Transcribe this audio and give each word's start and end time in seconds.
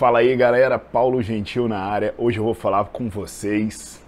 Fala 0.00 0.20
aí 0.20 0.34
galera, 0.34 0.78
Paulo 0.78 1.20
Gentil 1.20 1.68
na 1.68 1.78
área. 1.78 2.14
Hoje 2.16 2.38
eu 2.38 2.44
vou 2.44 2.54
falar 2.54 2.86
com 2.86 3.10
vocês 3.10 4.00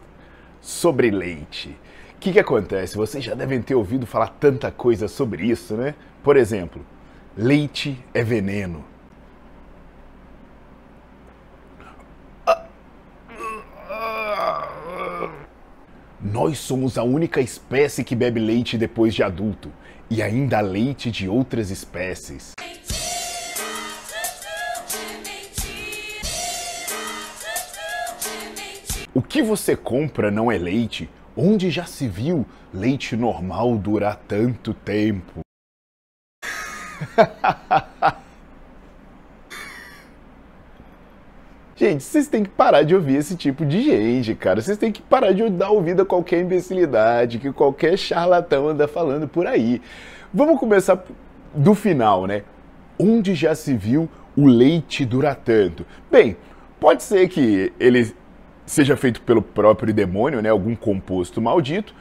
sobre 0.59 1.11
leite. 1.11 1.77
O 2.17 2.19
que, 2.19 2.33
que 2.33 2.41
acontece? 2.41 2.97
Vocês 2.97 3.23
já 3.23 3.35
devem 3.35 3.61
ter 3.61 3.75
ouvido 3.75 4.07
falar 4.07 4.29
tanta 4.41 4.70
coisa 4.70 5.07
sobre 5.07 5.45
isso, 5.45 5.75
né? 5.75 5.95
Por 6.23 6.39
exemplo, 6.39 6.81
leite 7.37 8.03
é 8.15 8.25
veneno. 8.25 8.83
Nós 16.23 16.57
somos 16.57 16.97
a 16.97 17.03
única 17.03 17.43
espécie 17.43 18.03
que 18.03 18.17
bebe 18.17 18.41
leite 18.41 18.79
depois 18.79 19.15
de 19.15 19.23
adulto 19.23 19.70
e 20.09 20.23
ainda 20.23 20.59
leite 20.63 21.11
de 21.11 21.29
outras 21.29 21.70
espécies. 21.70 22.55
O 29.15 29.21
que 29.21 29.43
você 29.43 29.77
compra 29.77 30.31
não 30.31 30.51
é 30.51 30.57
leite? 30.57 31.11
Onde 31.37 31.71
já 31.71 31.85
se 31.85 32.09
viu 32.09 32.47
leite 32.73 33.15
normal 33.15 33.77
durar 33.77 34.17
tanto 34.27 34.73
tempo? 34.73 35.41
Gente, 41.77 42.05
vocês 42.05 42.29
têm 42.29 42.45
que 42.45 42.51
parar 42.51 42.85
de 42.85 42.95
ouvir 42.95 43.17
esse 43.17 43.35
tipo 43.35 43.67
de 43.67 43.83
gente, 43.83 44.37
cara. 44.37 44.61
Vocês 44.61 44.79
têm 44.79 44.93
que 44.93 45.03
parar 45.03 45.33
de 45.33 45.51
dar 45.51 45.71
ouvido 45.71 46.03
a 46.03 46.07
qualquer 46.07 46.41
imbecilidade 46.41 47.41
que 47.41 47.53
qualquer 47.53 47.99
charlatão 47.99 48.69
anda 48.69 48.87
falando 48.87 49.27
por 49.27 49.49
aí. 49.49 49.83
Vamos 50.33 50.61
começar 50.61 51.03
do 51.53 51.75
final, 51.75 52.25
né? 52.25 52.45
Onde 52.97 53.35
já 53.35 53.53
se 53.57 53.75
viu 53.75 54.09
o 54.37 54.47
leite 54.47 55.05
durar 55.05 55.35
tanto? 55.35 55.85
Bem, 56.09 56.37
pode 56.79 57.03
ser 57.03 57.27
que 57.29 57.73
ele 57.81 58.15
seja 58.67 58.96
feito 58.96 59.20
pelo 59.23 59.42
próprio 59.42 59.92
demônio, 59.92 60.40
né, 60.40 60.48
algum 60.48 60.74
composto 60.74 61.40
maldito, 61.40 61.95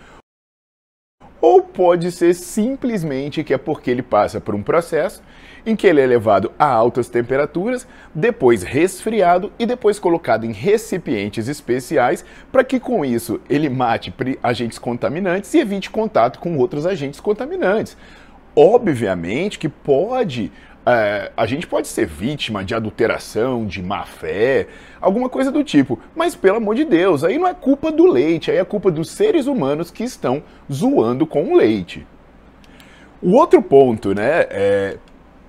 ou 1.42 1.64
pode 1.64 2.12
ser 2.12 2.36
simplesmente 2.36 3.44
que 3.44 3.54
é 3.54 3.58
porque 3.58 3.90
ele 3.90 4.04
passa 4.04 4.40
por 4.40 4.54
um 4.54 4.62
processo 4.62 5.24
em 5.66 5.76
que 5.76 5.88
ele 5.88 6.00
é 6.00 6.06
levado 6.06 6.52
a 6.58 6.66
altas 6.66 7.10
temperaturas, 7.10 7.88
depois 8.14 8.64
resfriado 8.64 9.52
e 9.58 9.66
depois 9.66 10.00
colocado 10.00 10.46
em 10.46 10.52
recipientes 10.52 11.48
especiais 11.48 12.24
para 12.52 12.64
que 12.64 12.80
com 12.80 13.04
isso 13.04 13.42
ele 13.50 13.70
mate 13.70 14.14
agentes 14.42 14.78
contaminantes 14.78 15.54
e 15.54 15.60
evite 15.60 15.90
contato 15.90 16.40
com 16.40 16.58
outros 16.58 16.86
agentes 16.86 17.20
contaminantes. 17.20 17.98
Obviamente 18.56 19.58
que 19.58 19.70
pode 19.70 20.52
é, 20.86 21.32
a 21.36 21.46
gente 21.46 21.68
pode 21.68 21.88
ser 21.88 22.06
vítima 22.06 22.64
de 22.64 22.74
adulteração, 22.74 23.66
de 23.66 23.82
má 23.82 24.04
fé, 24.06 24.68
alguma 25.00 25.30
coisa 25.30 25.52
do 25.52 25.64
tipo. 25.64 26.00
Mas 26.16 26.36
pelo 26.36 26.58
amor 26.58 26.76
de 26.76 26.86
Deus, 26.86 27.24
aí 27.24 27.38
não 27.38 27.48
é 27.48 27.54
culpa 27.54 27.92
do 27.92 28.06
leite, 28.06 28.50
aí 28.50 28.58
é 28.58 28.66
culpa 28.66 28.92
dos 28.92 29.12
seres 29.12 29.48
humanos 29.48 29.92
que 29.92 30.04
estão 30.04 30.44
zoando 30.72 31.26
com 31.26 31.52
o 31.52 31.56
leite. 31.56 32.06
O 33.22 33.38
outro 33.38 33.62
ponto, 33.62 34.16
né, 34.16 34.48
é 34.50 34.98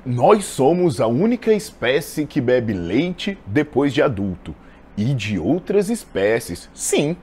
nós 0.04 0.44
somos 0.44 1.00
a 1.00 1.06
única 1.06 1.52
espécie 1.52 2.26
que 2.26 2.40
bebe 2.40 2.72
leite 2.72 3.38
depois 3.46 3.94
de 3.94 4.02
adulto. 4.02 4.54
E 4.96 5.14
de 5.14 5.38
outras 5.38 5.88
espécies, 5.88 6.68
sim, 6.74 7.16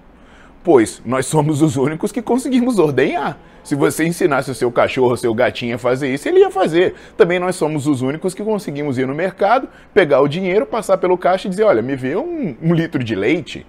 pois 0.63 1.01
nós 1.05 1.25
somos 1.25 1.61
os 1.61 1.75
únicos 1.75 2.11
que 2.11 2.21
conseguimos 2.21 2.79
ordenhar. 2.79 3.37
Se 3.69 3.75
você 3.75 4.03
ensinasse 4.03 4.49
o 4.49 4.55
seu 4.55 4.71
cachorro, 4.71 5.13
o 5.13 5.17
seu 5.17 5.31
gatinho 5.31 5.75
a 5.75 5.77
fazer 5.77 6.11
isso, 6.11 6.27
ele 6.27 6.39
ia 6.39 6.49
fazer. 6.49 6.95
Também 7.15 7.37
nós 7.37 7.55
somos 7.55 7.85
os 7.85 8.01
únicos 8.01 8.33
que 8.33 8.43
conseguimos 8.43 8.97
ir 8.97 9.05
no 9.05 9.13
mercado, 9.13 9.69
pegar 9.93 10.21
o 10.21 10.27
dinheiro, 10.27 10.65
passar 10.65 10.97
pelo 10.97 11.15
caixa 11.15 11.47
e 11.47 11.51
dizer: 11.51 11.65
olha, 11.65 11.79
me 11.79 11.95
vê 11.95 12.15
um, 12.15 12.55
um 12.63 12.73
litro 12.73 13.03
de 13.03 13.13
leite. 13.13 13.67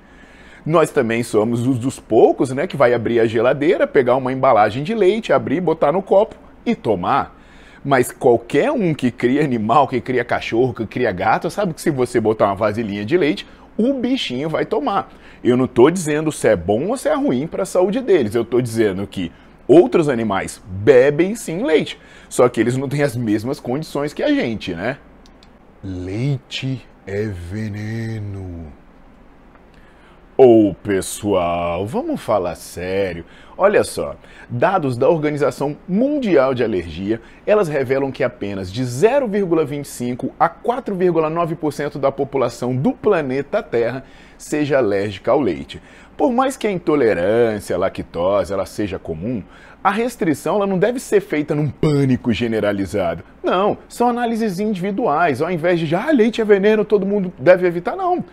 Nós 0.65 0.91
também 0.91 1.23
somos 1.23 1.67
os 1.67 1.79
dos 1.79 2.01
poucos, 2.01 2.51
né, 2.51 2.67
que 2.67 2.79
vai 2.79 2.95
abrir 2.95 3.21
a 3.21 3.27
geladeira, 3.27 3.87
pegar 3.87 4.17
uma 4.17 4.33
embalagem 4.33 4.83
de 4.83 4.95
leite, 4.95 5.35
abrir, 5.35 5.61
botar 5.61 5.93
no 5.93 6.01
copo 6.01 6.35
e 6.65 6.75
tomar. 6.75 7.39
Mas 7.85 8.11
qualquer 8.11 8.73
um 8.73 8.95
que 8.95 9.11
cria 9.11 9.45
animal, 9.45 9.87
que 9.87 10.01
cria 10.01 10.25
cachorro, 10.25 10.73
que 10.73 10.87
cria 10.87 11.13
gato, 11.13 11.51
sabe 11.51 11.75
que 11.75 11.81
se 11.83 11.91
você 11.91 12.19
botar 12.19 12.47
uma 12.47 12.55
vasilhinha 12.55 13.05
de 13.05 13.19
leite, 13.19 13.47
o 13.77 13.93
bichinho 13.93 14.49
vai 14.49 14.65
tomar. 14.65 15.13
Eu 15.45 15.59
não 15.59 15.67
estou 15.67 15.91
dizendo 15.91 16.33
se 16.33 16.49
é 16.49 16.57
bom 16.57 16.89
ou 16.89 16.97
se 16.97 17.07
é 17.07 17.15
ruim 17.15 17.47
para 17.47 17.65
a 17.65 17.67
saúde 17.67 18.01
deles. 18.01 18.35
Eu 18.35 18.43
estou 18.43 18.63
dizendo 18.63 19.07
que 19.07 19.31
Outros 19.73 20.09
animais 20.09 20.61
bebem 20.67 21.37
sim 21.37 21.63
leite, 21.63 21.97
só 22.29 22.49
que 22.49 22.61
eles 22.61 22.77
não 22.77 22.89
têm 22.89 23.05
as 23.05 23.15
mesmas 23.15 23.61
condições 23.61 24.13
que 24.13 24.21
a 24.21 24.35
gente, 24.35 24.75
né? 24.75 24.99
Leite 25.85 26.85
é 27.07 27.27
veneno. 27.27 28.73
Ô 30.43 30.71
oh, 30.71 30.75
pessoal, 30.75 31.87
vamos 31.87 32.19
falar 32.19 32.55
sério. 32.55 33.27
Olha 33.59 33.85
só, 33.85 34.17
dados 34.49 34.97
da 34.97 35.07
Organização 35.07 35.77
Mundial 35.87 36.55
de 36.55 36.65
Alergia, 36.65 37.21
elas 37.47 37.69
revelam 37.69 38.11
que 38.11 38.25
apenas 38.25 38.73
de 38.73 38.83
0,25 38.83 40.31
a 40.41 40.49
4,9% 40.49 41.99
da 41.99 42.11
população 42.11 42.75
do 42.75 42.93
planeta 42.93 43.63
Terra 43.63 44.03
seja 44.39 44.79
alérgica 44.79 45.31
ao 45.31 45.43
leite. 45.43 45.79
Por 46.17 46.33
mais 46.33 46.57
que 46.57 46.67
a 46.67 46.73
intolerância 46.73 47.77
à 47.77 47.79
lactose 47.79 48.51
ela 48.51 48.65
seja 48.65 48.99
comum, 48.99 49.43
a 49.83 49.91
restrição 49.91 50.57
ela 50.57 50.67
não 50.67 50.79
deve 50.79 51.01
ser 51.01 51.21
feita 51.21 51.55
num 51.55 51.69
pânico 51.69 52.33
generalizado. 52.33 53.25
Não, 53.43 53.79
são 53.89 54.09
análises 54.09 54.61
individuais. 54.61 55.41
Ao 55.41 55.51
invés 55.51 55.81
de 55.81 55.95
ah, 55.95 56.11
leite 56.11 56.41
é 56.41 56.45
veneno, 56.45 56.85
todo 56.85 57.07
mundo 57.07 57.33
deve 57.39 57.67
evitar, 57.67 57.97
não. 57.97 58.25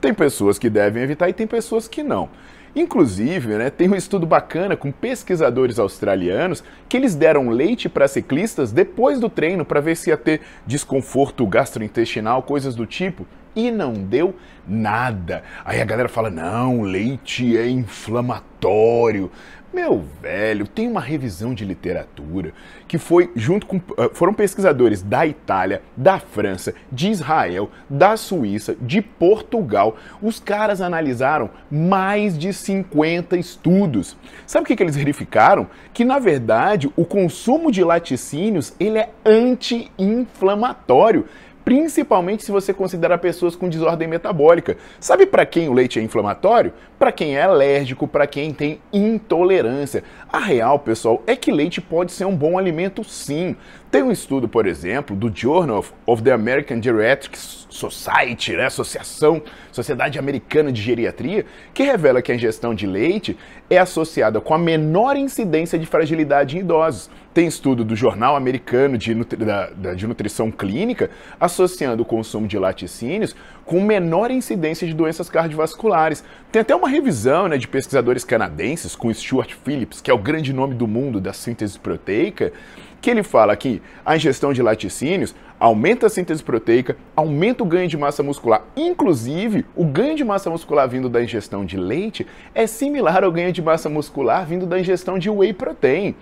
Tem 0.00 0.12
pessoas 0.12 0.58
que 0.58 0.68
devem 0.68 1.02
evitar 1.02 1.28
e 1.28 1.32
tem 1.32 1.46
pessoas 1.46 1.86
que 1.86 2.02
não. 2.02 2.28
Inclusive, 2.74 3.54
né, 3.54 3.70
tem 3.70 3.88
um 3.88 3.94
estudo 3.94 4.26
bacana 4.26 4.76
com 4.76 4.92
pesquisadores 4.92 5.78
australianos 5.78 6.62
que 6.86 6.96
eles 6.96 7.14
deram 7.14 7.48
leite 7.48 7.88
para 7.88 8.06
ciclistas 8.06 8.70
depois 8.70 9.18
do 9.18 9.30
treino 9.30 9.64
para 9.64 9.80
ver 9.80 9.96
se 9.96 10.10
ia 10.10 10.16
ter 10.16 10.42
desconforto 10.66 11.46
gastrointestinal, 11.46 12.42
coisas 12.42 12.74
do 12.74 12.84
tipo 12.84 13.26
e 13.56 13.70
não 13.70 13.94
deu 13.94 14.34
nada. 14.68 15.42
Aí 15.64 15.80
a 15.80 15.84
galera 15.84 16.08
fala: 16.08 16.28
não, 16.28 16.82
leite 16.82 17.56
é 17.56 17.66
inflamatório. 17.66 19.32
Meu 19.76 20.02
velho, 20.22 20.66
tem 20.66 20.88
uma 20.88 21.02
revisão 21.02 21.52
de 21.52 21.62
literatura 21.62 22.54
que 22.88 22.96
foi 22.96 23.30
junto 23.36 23.66
com 23.66 23.78
ah, 23.98 24.08
foram 24.10 24.32
pesquisadores 24.32 25.02
da 25.02 25.26
Itália, 25.26 25.82
da 25.94 26.18
França, 26.18 26.72
de 26.90 27.10
Israel, 27.10 27.70
da 27.86 28.16
Suíça, 28.16 28.74
de 28.80 29.02
Portugal. 29.02 29.98
Os 30.22 30.40
caras 30.40 30.80
analisaram 30.80 31.50
mais 31.70 32.38
de 32.38 32.54
50 32.54 33.36
estudos. 33.36 34.16
Sabe 34.46 34.64
o 34.64 34.66
que, 34.66 34.76
que 34.76 34.82
eles 34.82 34.96
verificaram? 34.96 35.66
Que 35.92 36.06
na 36.06 36.18
verdade 36.18 36.90
o 36.96 37.04
consumo 37.04 37.70
de 37.70 37.84
laticínios 37.84 38.72
ele 38.80 38.96
é 38.96 39.10
anti-inflamatório 39.26 41.26
principalmente 41.66 42.44
se 42.44 42.52
você 42.52 42.72
considerar 42.72 43.18
pessoas 43.18 43.56
com 43.56 43.68
desordem 43.68 44.06
metabólica. 44.06 44.76
Sabe 45.00 45.26
para 45.26 45.44
quem 45.44 45.68
o 45.68 45.72
leite 45.72 45.98
é 45.98 46.02
inflamatório? 46.02 46.72
Para 46.96 47.10
quem 47.10 47.36
é 47.36 47.42
alérgico, 47.42 48.06
para 48.06 48.24
quem 48.24 48.54
tem 48.54 48.80
intolerância. 48.92 50.04
A 50.32 50.38
real, 50.38 50.78
pessoal, 50.78 51.24
é 51.26 51.34
que 51.34 51.50
leite 51.50 51.80
pode 51.80 52.12
ser 52.12 52.24
um 52.24 52.36
bom 52.36 52.56
alimento 52.56 53.02
sim. 53.02 53.56
Tem 53.90 54.00
um 54.00 54.12
estudo, 54.12 54.48
por 54.48 54.64
exemplo, 54.64 55.16
do 55.16 55.28
Journal 55.34 55.84
of 56.06 56.22
the 56.22 56.30
American 56.30 56.80
Geriatrics 56.80 57.66
Society, 57.68 58.52
né, 58.52 58.66
Associação, 58.66 59.42
Sociedade 59.72 60.20
Americana 60.20 60.70
de 60.70 60.80
Geriatria, 60.80 61.46
que 61.74 61.82
revela 61.82 62.22
que 62.22 62.30
a 62.30 62.34
ingestão 62.36 62.76
de 62.76 62.86
leite 62.86 63.36
é 63.68 63.78
associada 63.78 64.40
com 64.40 64.54
a 64.54 64.58
menor 64.58 65.16
incidência 65.16 65.76
de 65.76 65.84
fragilidade 65.84 66.56
em 66.56 66.60
idosos. 66.60 67.10
Tem 67.36 67.46
estudo 67.46 67.84
do 67.84 67.94
Jornal 67.94 68.34
Americano 68.34 68.96
de, 68.96 69.14
Nutri 69.14 69.44
da, 69.44 69.92
de 69.94 70.06
Nutrição 70.06 70.50
Clínica 70.50 71.10
associando 71.38 72.02
o 72.02 72.06
consumo 72.06 72.48
de 72.48 72.58
laticínios 72.58 73.36
com 73.62 73.78
menor 73.82 74.30
incidência 74.30 74.86
de 74.86 74.94
doenças 74.94 75.28
cardiovasculares. 75.28 76.24
Tem 76.50 76.62
até 76.62 76.74
uma 76.74 76.88
revisão 76.88 77.46
né, 77.46 77.58
de 77.58 77.68
pesquisadores 77.68 78.24
canadenses 78.24 78.96
com 78.96 79.12
Stuart 79.12 79.52
Phillips, 79.52 80.00
que 80.00 80.10
é 80.10 80.14
o 80.14 80.18
grande 80.18 80.50
nome 80.50 80.74
do 80.74 80.88
mundo 80.88 81.20
da 81.20 81.34
síntese 81.34 81.78
proteica, 81.78 82.54
que 83.02 83.10
ele 83.10 83.22
fala 83.22 83.54
que 83.54 83.82
a 84.02 84.16
ingestão 84.16 84.54
de 84.54 84.62
laticínios 84.62 85.34
aumenta 85.60 86.06
a 86.06 86.08
síntese 86.08 86.42
proteica, 86.42 86.96
aumenta 87.14 87.62
o 87.62 87.66
ganho 87.66 87.86
de 87.86 87.98
massa 87.98 88.22
muscular. 88.22 88.62
Inclusive, 88.74 89.66
o 89.76 89.84
ganho 89.84 90.16
de 90.16 90.24
massa 90.24 90.48
muscular 90.48 90.88
vindo 90.88 91.10
da 91.10 91.22
ingestão 91.22 91.66
de 91.66 91.76
leite 91.76 92.26
é 92.54 92.66
similar 92.66 93.22
ao 93.22 93.30
ganho 93.30 93.52
de 93.52 93.60
massa 93.60 93.90
muscular 93.90 94.46
vindo 94.46 94.64
da 94.64 94.80
ingestão 94.80 95.18
de 95.18 95.28
whey 95.28 95.52
protein. 95.52 96.14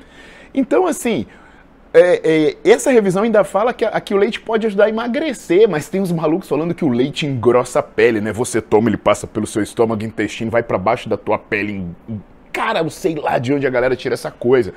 Então, 0.55 0.87
assim, 0.87 1.27
é, 1.93 2.57
é, 2.65 2.71
essa 2.71 2.91
revisão 2.91 3.23
ainda 3.23 3.45
fala 3.45 3.73
que, 3.73 3.85
a, 3.85 4.01
que 4.01 4.13
o 4.15 4.17
leite 4.17 4.41
pode 4.41 4.67
ajudar 4.67 4.87
a 4.87 4.89
emagrecer, 4.89 5.69
mas 5.69 5.89
tem 5.89 6.01
uns 6.01 6.11
malucos 6.11 6.49
falando 6.49 6.75
que 6.75 6.85
o 6.85 6.89
leite 6.89 7.27
engrossa 7.27 7.79
a 7.79 7.83
pele, 7.83 8.21
né? 8.21 8.33
Você 8.33 8.61
toma, 8.61 8.89
ele 8.89 8.97
passa 8.97 9.27
pelo 9.27 9.47
seu 9.47 9.63
estômago, 9.63 10.05
intestino, 10.05 10.51
vai 10.51 10.63
para 10.63 10.77
baixo 10.77 11.09
da 11.09 11.17
tua 11.17 11.39
pele. 11.39 11.87
Cara, 12.53 12.81
eu 12.81 12.91
sei 12.91 13.15
lá 13.15 13.39
de 13.39 13.53
onde 13.53 13.67
a 13.67 13.71
galera 13.71 13.95
tira 13.95 14.15
essa 14.15 14.31
coisa. 14.31 14.75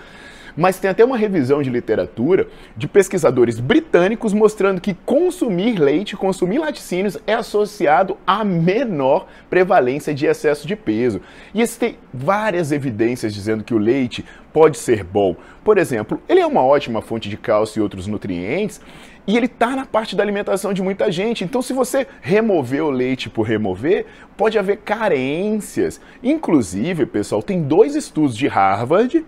Mas 0.58 0.80
tem 0.80 0.90
até 0.90 1.06
uma 1.06 1.16
revisão 1.16 1.62
de 1.62 1.70
literatura 1.70 2.48
de 2.76 2.88
pesquisadores 2.88 3.60
britânicos 3.60 4.34
mostrando 4.34 4.82
que 4.82 4.96
consumir 4.96 5.80
leite, 5.80 6.18
consumir 6.18 6.58
laticínios 6.58 7.18
é 7.28 7.36
associado 7.36 8.18
a 8.26 8.44
menor 8.44 9.28
prevalência 9.52 10.16
de 10.16 10.26
excesso 10.26 10.68
de 10.68 10.76
peso. 10.76 11.22
E 11.54 11.62
existem 11.62 11.96
várias 12.12 12.72
evidências 12.72 13.32
dizendo 13.34 13.64
que 13.64 13.76
o 13.76 13.78
leite 13.78 14.26
pode 14.52 14.80
ser 14.80 15.04
bom. 15.04 15.36
Por 15.64 15.78
exemplo, 15.78 16.20
ele 16.28 16.40
é 16.40 16.48
uma 16.48 16.64
ótima 16.64 17.02
fonte 17.02 17.30
de 17.30 17.38
cálcio 17.38 17.80
e 17.80 17.84
outros 17.84 18.08
nutrientes, 18.08 18.82
e 19.28 19.36
ele 19.36 19.46
está 19.46 19.76
na 19.76 19.86
parte 19.86 20.16
da 20.16 20.24
alimentação 20.24 20.74
de 20.74 20.82
muita 20.82 21.12
gente. 21.12 21.44
Então, 21.44 21.62
se 21.62 21.74
você 21.74 22.08
remover 22.22 22.84
o 22.84 22.90
leite 22.90 23.30
por 23.30 23.44
remover, 23.44 24.06
pode 24.38 24.58
haver 24.58 24.78
carências. 24.78 26.00
Inclusive, 26.24 27.06
pessoal, 27.06 27.44
tem 27.44 27.62
dois 27.62 27.94
estudos 27.94 28.36
de 28.36 28.48
Harvard 28.48 29.24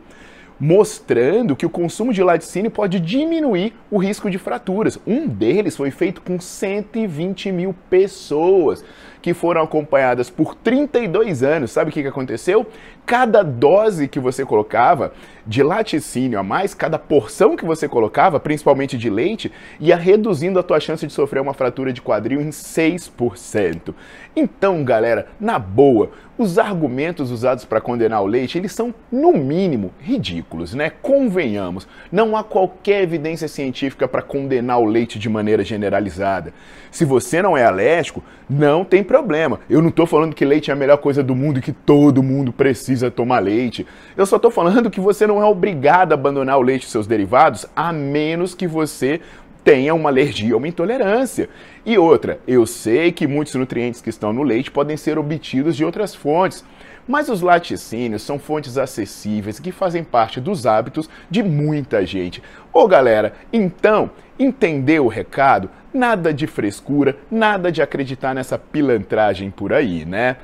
mostrando 0.60 1.56
que 1.56 1.66
o 1.66 1.70
consumo 1.70 2.14
de 2.14 2.22
laticínio 2.22 2.70
pode 2.70 3.00
diminuir 3.00 3.74
o 3.90 3.98
risco 3.98 4.30
de 4.30 4.38
fraturas. 4.38 5.00
Um 5.08 5.28
deles 5.28 5.78
foi 5.78 5.90
feito 5.90 6.22
com 6.22 6.40
120 6.40 7.52
mil 7.52 7.74
pessoas 7.90 8.84
que 9.22 9.34
foram 9.34 9.62
acompanhadas 9.62 10.30
por 10.30 10.56
32 10.56 11.44
anos. 11.44 11.72
Sabe 11.72 11.90
o 11.90 11.94
que 11.94 12.06
aconteceu? 12.06 12.68
Cada 13.10 13.42
dose 13.42 14.08
que 14.08 14.20
você 14.20 14.46
colocava 14.46 15.12
de 15.48 15.64
laticínio 15.64 16.38
a 16.38 16.44
mais, 16.44 16.76
cada 16.76 17.00
porção 17.00 17.56
que 17.56 17.66
você 17.66 17.90
colocava, 17.90 18.40
principalmente 18.40 19.00
de 19.00 19.10
leite, 19.10 19.52
ia 19.80 19.96
reduzindo 19.96 20.60
a 20.60 20.64
tua 20.64 20.80
chance 20.80 21.08
de 21.08 21.12
sofrer 21.12 21.42
uma 21.42 21.56
fratura 21.56 21.92
de 21.92 22.04
quadril 22.04 22.40
em 22.40 22.52
6%. 22.52 23.96
Então, 24.36 24.84
galera, 24.84 25.26
na 25.40 25.58
boa, 25.58 26.12
os 26.38 26.60
argumentos 26.60 27.32
usados 27.32 27.66
para 27.66 27.82
condenar 27.82 28.22
o 28.22 28.28
leite, 28.28 28.58
eles 28.60 28.72
são, 28.72 28.94
no 29.12 29.34
mínimo, 29.34 29.92
ridículos, 30.00 30.76
né? 30.76 30.92
Convenhamos, 31.02 31.88
não 32.12 32.38
há 32.38 32.44
qualquer 32.44 33.02
evidência 33.02 33.48
científica 33.48 34.08
para 34.08 34.22
condenar 34.22 34.80
o 34.80 34.86
leite 34.86 35.18
de 35.18 35.28
maneira 35.28 35.64
generalizada. 35.64 36.54
Se 36.92 37.04
você 37.04 37.42
não 37.42 37.58
é 37.58 37.66
alérgico, 37.66 38.24
não 38.50 38.86
tem 38.86 39.04
problema. 39.04 39.60
Eu 39.70 39.82
não 39.82 39.90
estou 39.90 40.06
falando 40.06 40.34
que 40.34 40.46
leite 40.46 40.72
é 40.72 40.74
a 40.74 40.78
melhor 40.78 40.98
coisa 40.98 41.22
do 41.22 41.36
mundo 41.36 41.60
e 41.60 41.62
que 41.62 41.74
todo 41.74 42.24
mundo 42.24 42.54
precisa 42.54 42.99
tomar 43.12 43.40
leite. 43.40 43.86
Eu 44.18 44.26
só 44.26 44.38
estou 44.38 44.52
falando 44.52 44.90
que 44.90 45.00
você 45.00 45.28
não 45.28 45.42
é 45.42 45.46
obrigado 45.46 46.12
a 46.12 46.16
abandonar 46.16 46.58
o 46.58 46.62
leite 46.62 46.88
e 46.88 46.90
seus 46.90 47.08
derivados, 47.08 47.66
a 47.76 47.94
menos 47.94 48.56
que 48.56 48.68
você 48.68 49.22
tenha 49.64 49.94
uma 49.94 50.10
alergia 50.10 50.54
ou 50.54 50.58
uma 50.58 50.68
intolerância. 50.68 51.50
E 51.86 51.98
outra, 51.98 52.40
eu 52.48 52.66
sei 52.66 53.12
que 53.12 53.28
muitos 53.28 53.56
nutrientes 53.56 54.02
que 54.02 54.10
estão 54.10 54.34
no 54.34 54.44
leite 54.44 54.72
podem 54.72 54.98
ser 54.98 55.18
obtidos 55.18 55.76
de 55.76 55.86
outras 55.86 56.16
fontes, 56.16 56.64
mas 57.08 57.30
os 57.30 57.42
laticínios 57.42 58.22
são 58.22 58.38
fontes 58.38 58.78
acessíveis 58.78 59.60
que 59.60 59.72
fazem 59.72 60.04
parte 60.04 60.40
dos 60.40 60.66
hábitos 60.66 61.10
de 61.30 61.42
muita 61.42 62.06
gente. 62.06 62.42
Ô 62.72 62.88
galera, 62.88 63.34
então, 63.52 64.12
entendeu 64.38 65.06
o 65.06 65.10
recado? 65.10 65.70
Nada 65.92 66.32
de 66.32 66.46
frescura, 66.46 67.18
nada 67.32 67.72
de 67.72 67.82
acreditar 67.82 68.36
nessa 68.36 68.60
pilantragem 68.60 69.50
por 69.50 69.74
aí, 69.74 70.06
né? 70.06 70.38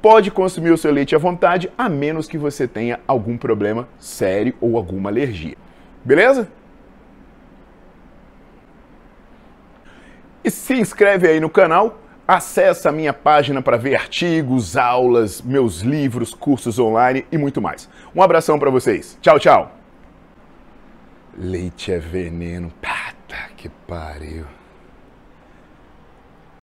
Pode 0.00 0.30
consumir 0.30 0.70
o 0.70 0.78
seu 0.78 0.92
leite 0.92 1.14
à 1.14 1.18
vontade, 1.18 1.70
a 1.76 1.88
menos 1.88 2.28
que 2.28 2.38
você 2.38 2.68
tenha 2.68 3.00
algum 3.06 3.36
problema 3.36 3.88
sério 3.98 4.54
ou 4.60 4.76
alguma 4.76 5.10
alergia. 5.10 5.56
Beleza? 6.04 6.48
E 10.44 10.50
se 10.50 10.74
inscreve 10.74 11.26
aí 11.26 11.40
no 11.40 11.50
canal, 11.50 11.98
acessa 12.26 12.90
a 12.90 12.92
minha 12.92 13.12
página 13.12 13.60
para 13.60 13.76
ver 13.76 13.96
artigos, 13.96 14.76
aulas, 14.76 15.42
meus 15.42 15.80
livros, 15.80 16.32
cursos 16.32 16.78
online 16.78 17.26
e 17.32 17.36
muito 17.36 17.60
mais. 17.60 17.88
Um 18.14 18.22
abração 18.22 18.58
para 18.58 18.70
vocês. 18.70 19.18
Tchau, 19.20 19.38
tchau. 19.38 19.72
Leite 21.36 21.92
é 21.92 21.98
veneno. 21.98 22.72
Pata 22.80 23.50
que 23.56 23.68
pariu. 23.68 24.57